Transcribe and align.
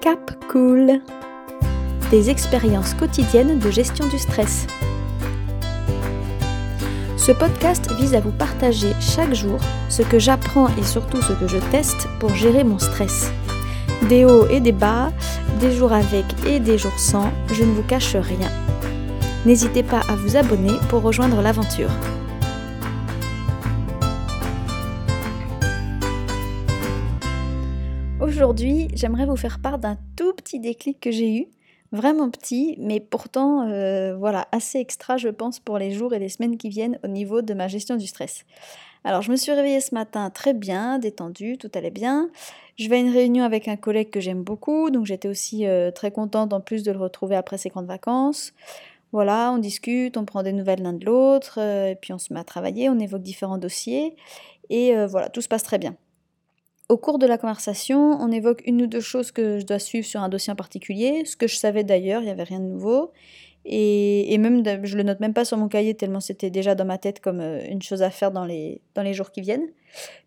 Cap 0.00 0.32
Cool. 0.48 1.02
Des 2.10 2.30
expériences 2.30 2.94
quotidiennes 2.94 3.58
de 3.58 3.70
gestion 3.70 4.06
du 4.08 4.18
stress. 4.18 4.66
Ce 7.18 7.32
podcast 7.32 7.92
vise 7.98 8.14
à 8.14 8.20
vous 8.20 8.30
partager 8.30 8.94
chaque 8.98 9.34
jour 9.34 9.58
ce 9.90 10.00
que 10.00 10.18
j'apprends 10.18 10.68
et 10.78 10.84
surtout 10.84 11.20
ce 11.20 11.34
que 11.34 11.46
je 11.46 11.58
teste 11.70 12.08
pour 12.18 12.34
gérer 12.34 12.64
mon 12.64 12.78
stress. 12.78 13.30
Des 14.08 14.24
hauts 14.24 14.46
et 14.48 14.60
des 14.60 14.72
bas, 14.72 15.12
des 15.60 15.72
jours 15.72 15.92
avec 15.92 16.24
et 16.46 16.60
des 16.60 16.78
jours 16.78 16.98
sans, 16.98 17.30
je 17.52 17.62
ne 17.62 17.72
vous 17.72 17.82
cache 17.82 18.16
rien. 18.16 18.50
N'hésitez 19.44 19.82
pas 19.82 20.00
à 20.08 20.16
vous 20.16 20.34
abonner 20.34 20.78
pour 20.88 21.02
rejoindre 21.02 21.42
l'aventure. 21.42 21.90
Aujourd'hui, 28.40 28.88
j'aimerais 28.94 29.26
vous 29.26 29.36
faire 29.36 29.58
part 29.60 29.78
d'un 29.78 29.98
tout 30.16 30.32
petit 30.32 30.60
déclic 30.60 30.98
que 30.98 31.10
j'ai 31.10 31.36
eu, 31.36 31.46
vraiment 31.92 32.30
petit, 32.30 32.74
mais 32.78 32.98
pourtant 32.98 33.68
euh, 33.68 34.16
voilà, 34.16 34.48
assez 34.50 34.78
extra 34.78 35.18
je 35.18 35.28
pense 35.28 35.60
pour 35.60 35.76
les 35.76 35.90
jours 35.90 36.14
et 36.14 36.18
les 36.18 36.30
semaines 36.30 36.56
qui 36.56 36.70
viennent 36.70 36.98
au 37.04 37.08
niveau 37.08 37.42
de 37.42 37.52
ma 37.52 37.68
gestion 37.68 37.96
du 37.96 38.06
stress. 38.06 38.46
Alors 39.04 39.20
je 39.20 39.30
me 39.30 39.36
suis 39.36 39.52
réveillée 39.52 39.82
ce 39.82 39.94
matin 39.94 40.30
très 40.30 40.54
bien, 40.54 40.98
détendue, 40.98 41.58
tout 41.58 41.70
allait 41.74 41.90
bien. 41.90 42.30
Je 42.78 42.88
vais 42.88 42.96
à 42.96 43.00
une 43.00 43.12
réunion 43.12 43.44
avec 43.44 43.68
un 43.68 43.76
collègue 43.76 44.08
que 44.08 44.20
j'aime 44.20 44.42
beaucoup, 44.42 44.88
donc 44.88 45.04
j'étais 45.04 45.28
aussi 45.28 45.66
euh, 45.66 45.90
très 45.90 46.10
contente 46.10 46.54
en 46.54 46.62
plus 46.62 46.82
de 46.82 46.92
le 46.92 46.98
retrouver 46.98 47.36
après 47.36 47.58
ses 47.58 47.68
grandes 47.68 47.88
vacances. 47.88 48.54
Voilà, 49.12 49.52
on 49.52 49.58
discute, 49.58 50.16
on 50.16 50.24
prend 50.24 50.42
des 50.42 50.54
nouvelles 50.54 50.80
l'un 50.80 50.94
de 50.94 51.04
l'autre, 51.04 51.58
euh, 51.60 51.90
et 51.90 51.94
puis 51.94 52.14
on 52.14 52.18
se 52.18 52.32
met 52.32 52.40
à 52.40 52.44
travailler, 52.44 52.88
on 52.88 52.98
évoque 52.98 53.20
différents 53.20 53.58
dossiers, 53.58 54.16
et 54.70 54.94
voilà, 55.04 55.28
tout 55.28 55.42
se 55.42 55.48
passe 55.48 55.62
très 55.62 55.76
bien. 55.76 55.94
Au 56.90 56.96
cours 56.96 57.20
de 57.20 57.26
la 57.26 57.38
conversation, 57.38 58.18
on 58.20 58.32
évoque 58.32 58.62
une 58.66 58.82
ou 58.82 58.88
deux 58.88 59.00
choses 59.00 59.30
que 59.30 59.60
je 59.60 59.64
dois 59.64 59.78
suivre 59.78 60.04
sur 60.04 60.22
un 60.22 60.28
dossier 60.28 60.52
en 60.52 60.56
particulier, 60.56 61.24
ce 61.24 61.36
que 61.36 61.46
je 61.46 61.54
savais 61.54 61.84
d'ailleurs, 61.84 62.20
il 62.20 62.24
n'y 62.24 62.32
avait 62.32 62.42
rien 62.42 62.58
de 62.58 62.64
nouveau. 62.64 63.12
Et, 63.64 64.36
même, 64.38 64.64
je 64.82 64.96
le 64.96 65.04
note 65.04 65.20
même 65.20 65.32
pas 65.32 65.44
sur 65.44 65.56
mon 65.56 65.68
cahier 65.68 65.94
tellement 65.94 66.18
c'était 66.18 66.50
déjà 66.50 66.74
dans 66.74 66.84
ma 66.84 66.98
tête 66.98 67.20
comme 67.20 67.38
euh, 67.38 67.62
une 67.68 67.80
chose 67.80 68.02
à 68.02 68.10
faire 68.10 68.32
dans 68.32 68.44
les, 68.44 68.80
dans 68.96 69.02
les 69.02 69.14
jours 69.14 69.30
qui 69.30 69.40
viennent. 69.40 69.68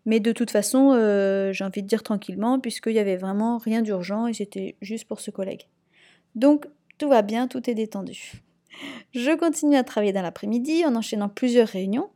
Mais 0.06 0.20
de 0.20 0.32
toute 0.32 0.50
façon, 0.50 0.92
euh, 0.94 1.52
j'ai 1.52 1.64
envie 1.64 1.82
de 1.82 1.86
dire 1.86 2.02
tranquillement, 2.02 2.58
puisqu'il 2.58 2.94
n'y 2.94 2.98
avait 2.98 3.18
vraiment 3.18 3.58
rien 3.58 3.82
d'urgent 3.82 4.26
et 4.26 4.32
c'était 4.32 4.76
juste 4.80 5.06
pour 5.06 5.20
ce 5.20 5.30
collègue. 5.30 5.64
Donc, 6.34 6.64
tout 6.96 7.10
va 7.10 7.20
bien, 7.20 7.46
tout 7.46 7.68
est 7.68 7.74
détendu. 7.74 8.40
Je 9.14 9.36
continue 9.36 9.76
à 9.76 9.84
travailler 9.84 10.14
dans 10.14 10.22
l'après-midi 10.22 10.86
en 10.86 10.96
enchaînant 10.96 11.28
plusieurs 11.28 11.68
réunions. 11.68 12.08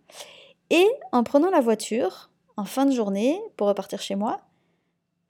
Et 0.71 0.87
en 1.13 1.23
prenant 1.23 1.51
la 1.51 1.61
voiture, 1.61 2.31
en 2.59 2.65
fin 2.65 2.87
de 2.87 2.93
journée 2.93 3.41
pour 3.57 3.69
repartir 3.69 4.03
chez 4.03 4.17
moi. 4.17 4.41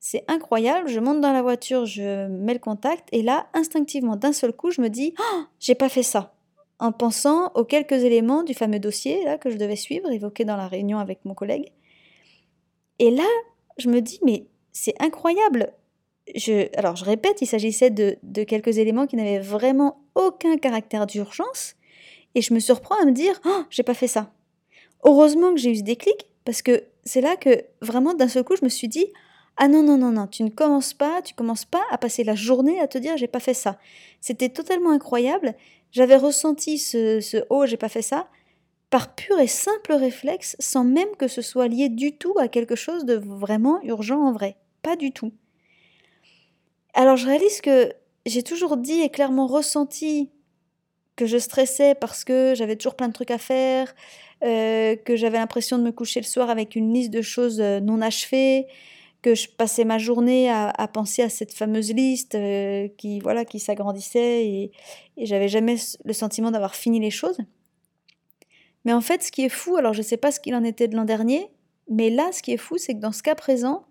C'est 0.01 0.25
incroyable, 0.29 0.89
je 0.89 0.99
monte 0.99 1.21
dans 1.21 1.33
la 1.33 1.43
voiture, 1.43 1.85
je 1.85 2.27
mets 2.27 2.55
le 2.55 2.59
contact 2.59 3.07
et 3.13 3.21
là, 3.23 3.49
instinctivement, 3.53 4.17
d'un 4.17 4.33
seul 4.33 4.53
coup, 4.53 4.71
je 4.71 4.81
me 4.81 4.89
dis 4.89 5.13
oh, 5.21 5.43
j'ai 5.61 5.75
pas 5.75 5.91
fait 5.91 6.03
ça 6.03 6.35
en 6.79 6.91
pensant 6.91 7.53
aux 7.55 7.65
quelques 7.65 7.93
éléments 7.93 8.45
du 8.45 8.55
fameux 8.55 8.79
dossier 8.79 9.25
là 9.25 9.37
que 9.37 9.51
je 9.51 9.57
devais 9.59 9.77
suivre, 9.77 10.11
évoqué 10.11 10.45
dans 10.47 10.57
la 10.57 10.69
réunion 10.69 10.99
avec 10.99 11.25
mon 11.27 11.35
collègue. 11.35 11.73
Et 12.99 13.11
là, 13.11 13.29
je 13.77 13.91
me 13.91 14.01
dis 14.01 14.21
mais 14.25 14.47
c'est 14.73 14.95
incroyable. 15.03 15.75
Alors 16.77 16.97
je 16.97 17.05
répète, 17.05 17.43
il 17.43 17.47
s'agissait 17.47 17.91
de, 17.91 18.17
de 18.23 18.43
quelques 18.43 18.79
éléments 18.79 19.07
qui 19.07 19.17
n'avaient 19.17 19.39
vraiment 19.39 20.01
aucun 20.15 20.57
caractère 20.57 21.07
d'urgence 21.07 21.75
et 22.35 22.41
je 22.41 22.55
me 22.55 22.61
surprends 22.61 22.97
à 23.03 23.05
me 23.05 23.13
dire 23.13 23.39
oh, 23.45 23.65
j'ai 23.69 23.83
pas 23.83 23.95
fait 23.95 24.09
ça. 24.09 24.33
Heureusement 25.05 25.53
que 25.53 25.61
j'ai 25.61 25.73
eu 25.73 25.77
ce 25.77 25.83
déclic 25.83 26.28
parce 26.49 26.63
que 26.63 26.85
c'est 27.05 27.21
là 27.21 27.37
que 27.37 27.63
vraiment 27.83 28.15
d'un 28.15 28.27
seul 28.27 28.43
coup 28.43 28.57
je 28.57 28.65
me 28.65 28.71
suis 28.71 28.89
dit 28.89 29.05
ah 29.59 29.69
non 29.69 29.83
non 29.83 29.99
non 29.99 30.13
non 30.13 30.27
tu 30.27 30.43
ne 30.45 30.49
commences 30.49 30.95
pas 30.95 31.21
tu 31.21 31.35
commences 31.35 31.67
pas 31.67 31.83
à 31.91 31.99
passer 31.99 32.25
la 32.25 32.35
journée 32.35 32.81
à 32.81 32.89
te 32.89 32.97
dire 32.97 33.19
j'ai 33.19 33.27
pas 33.27 33.39
fait 33.39 33.53
ça 33.53 33.79
c'était 34.23 34.49
totalement 34.49 34.91
incroyable. 34.93 35.55
J'avais 35.93 36.17
ressenti 36.17 36.79
ce, 36.79 37.21
ce 37.21 37.45
oh 37.51 37.67
j'ai 37.67 37.77
pas 37.77 37.91
fait 37.91 38.01
ça 38.01 38.29
par 38.89 39.15
pur 39.15 39.39
et 39.39 39.47
simple 39.47 39.93
réflexe 39.93 40.57
sans 40.59 40.85
même 40.85 41.15
que 41.19 41.29
ce 41.29 41.43
soit 41.43 41.69
lié 41.69 41.91
du 41.91 42.17
tout 42.17 42.33
à 42.39 42.49
quelque 42.49 42.77
chose 42.77 43.05
de 43.05 43.17
vraiment 43.17 43.83
urgent 43.83 44.23
en 44.23 44.33
vrai. 44.33 44.57
Pas 44.81 44.97
du 44.97 45.13
tout. 45.13 45.33
Alors 46.95 47.19
je 47.19 47.27
réalise 47.27 47.61
que 47.61 47.93
j'ai 48.25 48.43
toujours 48.43 48.79
dit 48.79 49.03
et 49.03 49.11
clairement 49.11 49.47
ressenti 49.47 50.31
que 51.15 51.27
je 51.27 51.37
stressais 51.37 51.95
parce 51.95 52.25
que 52.25 52.55
j'avais 52.57 52.77
toujours 52.77 52.95
plein 52.95 53.09
de 53.09 53.13
trucs 53.13 53.33
à 53.33 53.39
faire, 53.39 53.93
euh, 54.45 54.97
que 54.97 55.17
j'avais 55.17 55.39
l'impression 55.39 55.79
de 55.79 55.83
me 55.83 55.93
coucher 55.93 56.21
le 56.21 56.27
soir 56.27 56.51
avec 56.51 56.77
une 56.77 56.93
liste 56.93 57.11
de 57.11 57.23
choses 57.23 57.61
euh, 57.61 57.81
non 57.81 58.01
achevées, 58.01 58.67
que 59.21 59.35
je 59.35 59.49
passais 59.49 59.85
ma 59.85 59.99
journée 59.99 60.49
à, 60.49 60.89
penser 60.93 61.23
à 61.23 61.29
cette 61.29 61.53
fameuse 61.53 61.93
liste 61.93 62.37
euh, 62.37 62.87
qui 62.99 63.19
voilà 63.19 63.45
qui 63.45 63.59
s'agrandissait 63.59 64.47
et, 64.47 64.73
et 65.17 65.27
j'avais 65.27 65.49
jamais 65.49 65.75
le 66.05 66.13
sentiment 66.13 66.53
d'avoir 66.53 66.77
fini 66.77 67.01
les 67.01 67.11
choses. 67.11 67.39
Mais 68.85 68.93
en 68.93 69.01
fait, 69.01 69.23
ce 69.25 69.33
qui 69.33 69.45
est 69.45 69.49
fou, 69.49 69.77
alors 69.77 69.93
je 69.93 69.99
ne 69.99 70.05
sais 70.05 70.17
pas 70.17 70.31
ce 70.31 70.39
qu'il 70.39 70.55
en 70.55 70.63
était 70.63 70.87
de 70.87 70.95
l'an 70.95 71.05
dernier, 71.05 71.51
mais 71.91 72.11
là, 72.11 72.31
ce 72.33 72.43
qui 72.43 72.53
est 72.53 72.59
fou, 72.59 72.79
c'est 72.79 72.95
que 72.95 73.01
dans 73.01 73.13
ce 73.13 73.25
cas 73.25 73.35
présent, 73.35 73.85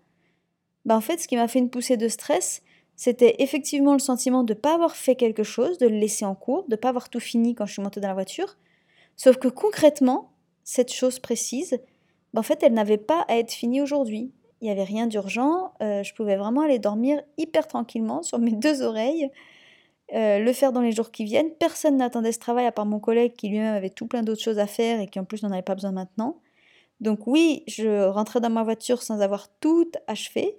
bah 0.84 0.96
en 0.96 1.00
fait, 1.02 1.20
ce 1.20 1.28
qui 1.28 1.36
m'a 1.36 1.48
fait 1.48 1.58
une 1.58 1.70
poussée 1.70 1.96
de 1.96 2.08
stress, 2.08 2.62
c'était 2.96 3.36
effectivement 3.38 3.92
le 3.92 3.98
sentiment 3.98 4.42
de 4.44 4.54
ne 4.54 4.58
pas 4.58 4.74
avoir 4.74 4.96
fait 4.96 5.14
quelque 5.14 5.42
chose, 5.42 5.78
de 5.78 5.86
le 5.86 5.96
laisser 5.96 6.24
en 6.24 6.34
cours, 6.34 6.64
de 6.64 6.72
ne 6.72 6.76
pas 6.76 6.88
avoir 6.88 7.10
tout 7.10 7.20
fini 7.20 7.54
quand 7.54 7.66
je 7.66 7.74
suis 7.74 7.82
montée 7.82 8.00
dans 8.00 8.08
la 8.08 8.14
voiture. 8.14 8.56
Sauf 9.14 9.36
que 9.36 9.48
concrètement, 9.48 10.32
cette 10.68 10.92
chose 10.92 11.18
précise, 11.18 11.80
ben, 12.34 12.40
en 12.40 12.42
fait, 12.42 12.62
elle 12.62 12.74
n'avait 12.74 12.98
pas 12.98 13.24
à 13.28 13.38
être 13.38 13.52
finie 13.52 13.80
aujourd'hui. 13.80 14.34
Il 14.60 14.64
n'y 14.64 14.70
avait 14.70 14.84
rien 14.84 15.06
d'urgent, 15.06 15.72
euh, 15.80 16.02
je 16.02 16.12
pouvais 16.12 16.36
vraiment 16.36 16.60
aller 16.60 16.78
dormir 16.78 17.22
hyper 17.38 17.66
tranquillement 17.66 18.22
sur 18.22 18.38
mes 18.38 18.52
deux 18.52 18.82
oreilles, 18.82 19.30
euh, 20.12 20.38
le 20.38 20.52
faire 20.52 20.72
dans 20.72 20.82
les 20.82 20.92
jours 20.92 21.10
qui 21.10 21.24
viennent. 21.24 21.54
Personne 21.58 21.96
n'attendait 21.96 22.32
ce 22.32 22.38
travail 22.38 22.66
à 22.66 22.72
part 22.72 22.84
mon 22.84 23.00
collègue 23.00 23.32
qui 23.32 23.48
lui-même 23.48 23.74
avait 23.74 23.88
tout 23.88 24.06
plein 24.06 24.22
d'autres 24.22 24.42
choses 24.42 24.58
à 24.58 24.66
faire 24.66 25.00
et 25.00 25.06
qui 25.06 25.18
en 25.18 25.24
plus 25.24 25.42
n'en 25.42 25.52
avait 25.52 25.62
pas 25.62 25.74
besoin 25.74 25.92
maintenant. 25.92 26.42
Donc 27.00 27.26
oui, 27.26 27.64
je 27.66 28.06
rentrais 28.06 28.40
dans 28.42 28.50
ma 28.50 28.62
voiture 28.62 29.02
sans 29.02 29.22
avoir 29.22 29.48
tout 29.60 29.90
achevé, 30.06 30.58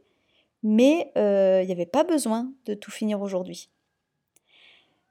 mais 0.63 1.11
euh, 1.17 1.59
il 1.61 1.67
n'y 1.67 1.71
avait 1.71 1.85
pas 1.85 2.03
besoin 2.03 2.51
de 2.65 2.73
tout 2.73 2.89
finir 2.89 3.21
aujourd'hui. 3.21 3.69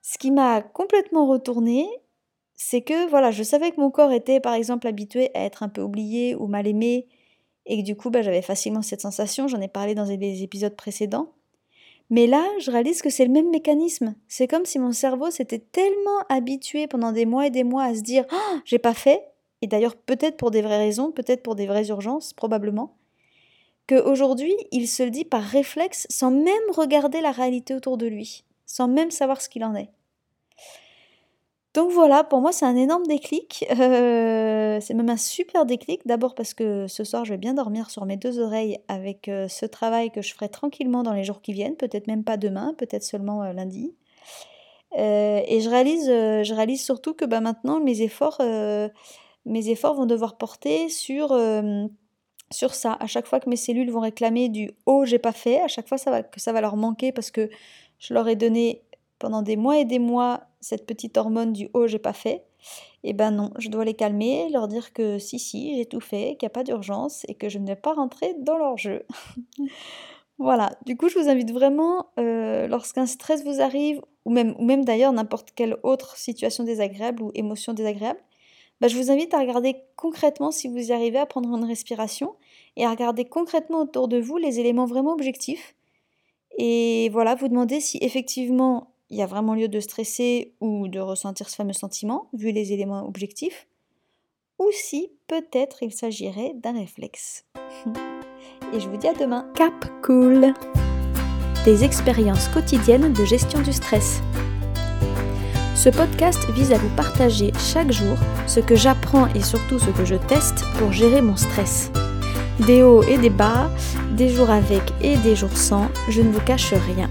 Ce 0.03 0.19
qui 0.19 0.33
m'a 0.33 0.61
complètement 0.61 1.29
retourné, 1.29 1.87
c'est 2.59 2.83
que 2.83 3.09
voilà, 3.09 3.31
je 3.31 3.45
savais 3.45 3.71
que 3.71 3.81
mon 3.81 3.91
corps 3.91 4.13
était 4.13 4.41
par 4.41 4.53
exemple 4.53 4.89
habitué 4.89 5.31
à 5.35 5.45
être 5.45 5.63
un 5.63 5.69
peu 5.69 5.81
oublié 5.81 6.35
ou 6.35 6.49
mal 6.49 6.67
aimé, 6.67 7.07
et 7.67 7.79
que 7.79 7.85
du 7.85 7.97
coup 7.97 8.11
bah, 8.11 8.21
j'avais 8.21 8.43
facilement 8.43 8.83
cette 8.83 9.01
sensation, 9.01 9.47
j'en 9.47 9.61
ai 9.61 9.69
parlé 9.69 9.95
dans 9.95 10.07
des 10.07 10.43
épisodes 10.43 10.75
précédents. 10.75 11.33
Mais 12.11 12.27
là, 12.27 12.45
je 12.59 12.71
réalise 12.71 13.01
que 13.01 13.11
c'est 13.11 13.27
le 13.27 13.31
même 13.31 13.51
mécanisme. 13.51 14.15
C'est 14.29 14.49
comme 14.49 14.65
si 14.65 14.79
mon 14.79 14.93
cerveau 14.93 15.31
s'était 15.31 15.59
tellement 15.59 16.21
habitué 16.31 16.87
pendant 16.87 17.13
des 17.13 17.27
mois 17.27 17.47
et 17.47 17.51
des 17.51 17.65
mois 17.65 17.85
à 17.85 17.95
se 17.95 18.01
dire 18.01 18.25
oh, 18.33 18.59
j'ai 18.65 18.79
pas 18.79 18.95
fait, 18.95 19.23
et 19.63 19.69
d'ailleurs 19.69 19.95
peut-être 19.95 20.37
pour 20.37 20.51
des 20.51 20.63
vraies 20.63 20.79
raisons, 20.79 21.13
peut-être 21.13 21.45
pour 21.45 21.55
des 21.55 21.67
vraies 21.67 21.89
urgences, 21.89 22.33
probablement, 22.33 22.97
qu'aujourd'hui, 23.87 24.55
il 24.73 24.89
se 24.89 25.05
le 25.05 25.11
dit 25.11 25.25
par 25.25 25.43
réflexe 25.43 26.09
sans 26.11 26.33
même 26.33 26.55
regarder 26.75 27.21
la 27.21 27.31
réalité 27.31 27.73
autour 27.73 27.99
de 27.99 28.07
lui, 28.07 28.45
sans 28.67 28.89
même 28.89 29.13
savoir 29.13 29.41
ce 29.41 29.49
qu'il 29.49 29.65
en 29.65 29.77
est. 29.77 29.91
Donc 31.79 31.93
voilà, 31.93 32.25
pour 32.25 32.41
moi 32.41 32.51
c'est 32.51 32.65
un 32.65 32.75
énorme 32.75 33.07
déclic, 33.07 33.65
euh, 33.79 34.81
c'est 34.81 34.95
même 34.95 35.11
un 35.11 35.17
super 35.17 35.65
déclic, 35.65 36.05
d'abord 36.09 36.35
parce 36.35 36.53
que 36.53 36.89
ce 36.89 37.05
soir 37.05 37.25
je 37.25 37.31
vais 37.31 37.39
bien 37.39 37.55
dormir 37.55 37.89
sur 37.89 38.05
mes 38.05 38.17
deux 38.17 38.41
oreilles 38.41 38.81
avec 38.89 39.29
euh, 39.29 39.47
ce 39.47 39.65
travail 39.65 40.11
que 40.11 40.21
je 40.21 40.35
ferai 40.35 40.49
tranquillement 40.49 41.05
dans 41.05 41.13
les 41.13 41.23
jours 41.23 41.41
qui 41.41 41.53
viennent, 41.53 41.77
peut-être 41.77 42.09
même 42.09 42.25
pas 42.25 42.37
demain, 42.37 42.75
peut-être 42.77 43.05
seulement 43.05 43.45
euh, 43.45 43.53
lundi. 43.53 43.95
et 44.97 45.61
je 45.61 45.71
réalise, 45.71 46.07
je 46.07 46.53
réalise 46.53 46.83
surtout 46.83 47.15
que 47.15 47.25
bah, 47.25 47.41
maintenant 47.41 47.79
mes 47.79 48.03
efforts, 48.03 48.43
mes 49.47 49.69
efforts 49.71 49.95
vont 49.95 50.07
devoir 50.07 50.37
porter 50.37 50.89
sur 50.89 51.29
sur 52.51 52.75
ça. 52.75 52.97
À 52.99 53.07
chaque 53.07 53.29
fois 53.29 53.39
que 53.39 53.49
mes 53.49 53.57
cellules 53.57 53.93
vont 53.93 54.01
réclamer 54.01 54.49
du 54.49 54.73
oh 54.87 55.05
j'ai 55.05 55.21
pas 55.21 55.33
fait, 55.33 55.61
à 55.61 55.69
chaque 55.69 55.87
fois 55.87 55.99
que 55.99 56.41
ça 56.41 56.53
va 56.53 56.61
leur 56.61 56.75
manquer 56.75 57.13
parce 57.13 57.31
que 57.31 57.49
je 58.01 58.15
leur 58.15 58.27
ai 58.27 58.35
donné 58.35 58.83
pendant 59.19 59.43
des 59.43 59.57
mois 59.57 59.79
et 59.79 59.85
des 59.85 59.99
mois 59.99 60.43
cette 60.61 60.87
petite 60.87 61.17
hormone 61.17 61.53
du 61.53 61.69
oh 61.75 61.87
j'ai 61.87 61.99
pas 61.99 62.13
fait. 62.13 62.45
Et 63.05 63.11
eh 63.11 63.13
ben 63.13 63.31
non, 63.31 63.53
je 63.59 63.69
dois 63.69 63.85
les 63.85 63.95
calmer, 63.95 64.49
leur 64.51 64.67
dire 64.67 64.93
que 64.93 65.19
si 65.19 65.39
si 65.39 65.77
j'ai 65.77 65.87
tout 65.87 66.01
fait, 66.01 66.37
qu'il 66.37 66.47
n'y 66.47 66.49
a 66.49 66.51
pas 66.51 66.65
d'urgence 66.65 67.25
et 67.29 67.35
que 67.35 67.49
je 67.49 67.59
ne 67.59 67.67
vais 67.67 67.77
pas 67.77 67.95
rentrer 67.95 68.35
dans 68.41 68.59
leur 68.59 68.77
jeu. 68.77 69.05
voilà, 70.39 70.73
du 70.85 70.97
coup 70.97 71.09
je 71.09 71.19
vous 71.19 71.29
invite 71.29 71.53
vraiment, 71.53 72.07
euh, 72.19 72.67
lorsqu'un 72.67 73.07
stress 73.07 73.45
vous 73.45 73.61
arrive, 73.61 74.01
ou 74.25 74.31
même, 74.31 74.85
d'ailleurs 74.85 75.13
n'importe 75.13 75.53
quelle 75.55 75.77
autre 75.85 76.17
situation 76.17 76.65
désagréable 76.65 77.23
ou 77.23 77.31
émotion 77.35 77.73
désagréable, 77.73 78.21
bah, 78.81 78.89
je 78.89 78.97
vous 78.97 79.11
invite 79.11 79.33
à 79.35 79.41
regarder 79.41 79.77
concrètement 79.97 80.51
si 80.51 80.69
vous 80.69 80.91
y 80.91 80.93
arrivez 80.93 81.19
à 81.19 81.27
prendre 81.27 81.57
une 81.57 81.65
respiration 81.65 82.35
et 82.77 82.85
à 82.85 82.91
regarder 82.91 83.25
concrètement 83.25 83.83
autour 83.83 84.09
de 84.09 84.19
vous 84.19 84.37
les 84.37 84.61
éléments 84.61 84.87
vraiment 84.87 85.13
objectifs. 85.13 85.75
Et 86.59 87.09
voilà, 87.11 87.35
vous 87.35 87.49
demandez 87.49 87.81
si 87.81 87.99
effectivement 88.03 88.93
il 89.11 89.19
y 89.19 89.23
a 89.23 89.27
vraiment 89.27 89.55
lieu 89.55 89.69
de 89.69 89.81
stresser 89.81 90.55
ou 90.61 90.89
de 90.89 91.01
ressentir 91.01 91.49
ce 91.49 91.57
fameux 91.57 91.73
sentiment, 91.73 92.29
vu 92.33 92.53
les 92.53 92.73
éléments 92.73 93.07
objectifs, 93.07 93.67
ou 94.59 94.69
si 94.73 95.11
peut-être 95.27 95.83
il 95.83 95.93
s'agirait 95.93 96.53
d'un 96.55 96.73
réflexe. 96.73 97.45
et 98.73 98.81
je 98.81 98.89
vous 98.89 98.97
dis 98.97 99.09
à 99.09 99.15
demain. 99.15 99.51
Cap 99.55 99.87
cool 100.03 100.55
des 101.65 101.85
expériences 101.85 102.49
quotidiennes 102.49 103.13
de 103.13 103.25
gestion 103.27 103.61
du 103.61 103.75
stress. 103.75 104.23
Ce 105.75 105.91
podcast 105.91 106.49
vise 106.53 106.73
à 106.73 106.79
vous 106.79 106.89
partager 106.97 107.53
chaque 107.59 107.93
jour 107.93 108.17
ce 108.47 108.61
que 108.61 108.75
j'apprends 108.75 109.27
et 109.35 109.43
surtout 109.43 109.79
ce 109.79 109.91
que 109.91 110.07
je 110.07 110.15
teste 110.15 110.65
pour 110.79 110.93
gérer 110.93 111.21
mon 111.21 111.37
stress. 111.37 111.91
Des 112.67 112.83
hauts 112.83 113.03
et 113.03 113.19
des 113.19 113.29
bas, 113.29 113.71
des 114.13 114.31
jours 114.31 114.49
avec 114.49 114.83
et 115.03 115.17
des 115.19 115.37
jours 115.37 115.57
sans, 115.57 115.89
je 116.09 116.23
ne 116.23 116.33
vous 116.33 116.41
cache 116.41 116.73
rien. 116.73 117.11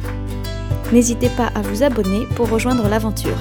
N'hésitez 0.93 1.29
pas 1.29 1.47
à 1.53 1.61
vous 1.61 1.83
abonner 1.83 2.25
pour 2.35 2.49
rejoindre 2.49 2.87
l'aventure. 2.87 3.37